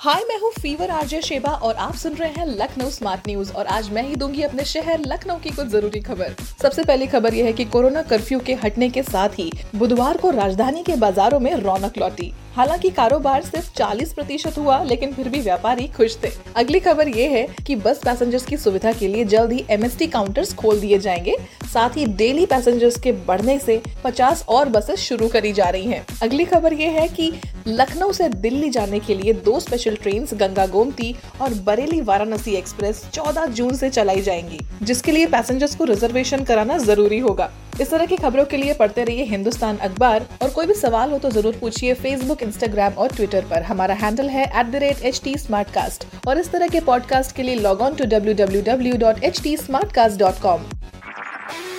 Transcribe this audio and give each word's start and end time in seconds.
हाय, 0.00 0.22
मैं 0.28 0.38
हूँ 0.38 0.50
fever 0.52 0.90
RJ 0.90 1.20
Sheba 1.22 1.50
और 1.50 1.74
आप 1.74 1.94
सुन 1.94 2.14
रहे 2.14 2.28
हैं 2.30 2.44
लखनऊ 2.48 2.90
स्मार्ट 2.90 3.28
न्यूज़ 3.28 3.52
और 3.52 3.66
आज 3.66 3.88
मैं 3.90 4.02
ही 4.02 4.16
दूँगी 4.16 4.42
अपने 4.42 4.64
शहर 4.64 5.00
लखनऊ 5.00 5.38
की 5.38 5.50
कुछ 5.50 5.66
ज़रूरी 5.66 6.00
खबर। 6.00 6.34
सबसे 6.62 6.84
पहली 6.84 7.06
खबर 7.06 7.34
यह 7.34 7.44
है 7.44 7.52
कि 7.52 7.64
कोरोना 7.64 8.02
कर्फ्यू 8.02 8.40
के 8.40 8.54
हटने 8.54 8.88
के 8.90 9.02
साथ 9.02 9.38
ही 9.38 9.50
बुधवार 9.76 10.16
को 10.16 10.30
राजधानी 10.30 10.82
के 10.82 10.96
बाजारों 10.96 11.40
में 11.40 11.54
रौनक 11.54 11.98
लौटी। 11.98 12.32
हालाँकि 12.56 12.90
कारोबार 12.90 13.42
सिर्फ़ 13.42 13.72
40 13.74 14.12
प्रतिशत 14.12 14.58
हुआ, 14.58 14.82
लेकिन 14.82 15.12
फिर 15.12 15.28
भी 15.28 15.40
व्यापारी 15.40 15.86
खुश 15.86 16.16
थे। 16.24 16.30
अगली 16.56 16.80
खबर 16.80 17.08
ये 17.08 17.28
है 17.28 17.46
कि 17.66 17.76
बस 17.76 18.00
पैसेंजर्स 18.04 18.46
की 18.46 18.56
सुविधा 18.56 18.92
के 18.92 19.08
लिए 19.08 19.24
जल्द 19.24 19.52
ही 19.52 19.64
एमएसटी 19.70 20.06
काउंटर्स 20.06 20.54
खोल 20.54 20.80
दिए 20.80 20.98
जाएँगे। 20.98 21.36
साथ 21.72 21.96
ही 21.96 22.06
डेली 22.14 22.46
पैसेंजर्स 22.46 23.00
के 23.00 23.12
बढ़ने 23.26 23.58
से 23.58 23.82
50 24.04 24.44
और 24.48 24.68
बसेस 24.68 25.00
शुरू 25.00 25.28
करी 25.28 25.52
जा 25.52 25.68
रही 25.68 25.86
हैं। 25.86 26.04
अगली 26.22 26.44
खबर 26.44 26.72
ये 26.72 26.88
है 26.90 27.08
कि 27.08 27.32
लखनऊ 27.68 28.12
से 28.12 28.28
दिल्ली 28.28 28.68
जाने 28.70 28.98
के 29.00 29.14
लिए 29.14 29.32
दो 29.44 29.58
स्पेशल 29.60 29.96
ट्रेन 29.96 30.26
गंगा 30.34 30.66
गोमती 30.66 31.14
और 31.40 31.54
बरेली 31.64 32.00
वाराणसी 32.00 32.52
एक्सप्रेस 32.52 33.02
14 33.14 33.46
जून 33.48 33.74
से 33.76 33.90
चलाई 33.90 34.20
जाएँगी, 34.20 34.58
जिसके 34.82 35.12
लिए 35.12 35.26
पैसेंजर्स 35.26 35.74
को 35.76 35.84
रिजर्वेशन 35.84 36.44
कराना 36.44 36.78
ज़रूरी 36.78 37.18
होगा। 37.18 37.50
इस 37.80 37.90
तरह 37.90 38.06
की 38.06 38.16
खबरों 38.16 38.44
के 38.44 38.56
लिए 38.56 38.74
पढ़ते 38.74 39.04
रहिए 39.04 39.24
हिंदुस्तान 39.24 39.76
अखबार, 39.78 40.26
और 40.42 40.50
कोई 40.50 40.66
भी 40.66 40.74
सवाल 40.74 41.10
हो 41.10 41.18
तो 41.18 41.30
ज़रूर 41.30 41.56
पूछिए 41.60 41.94
फेसबुक 41.94 42.42
इंस्टाग्राम 42.42 42.92
और 42.92 43.08
ट्विटर 43.08 43.44
पर। 43.50 43.62
हमारा 43.62 43.94
हैंडल 43.94 44.28
है 44.28 44.44
एट 44.60 46.26
और 46.28 46.38
इस 46.38 46.52
तरह 46.52 46.68
के 46.68 46.80
पॉडकास्ट 46.80 47.36
के 47.36 47.42
लिए 47.42 47.54
log 47.54 47.80
on 47.80 47.94
to 47.94 48.04
W 48.04 48.34
W 48.34 48.62
W 48.62 48.96
dot 48.96 49.24
H 49.24 49.42
T 49.42 49.56
smart 49.56 49.92
cast 49.92 50.18
dot 50.18 50.40
com 50.42 50.75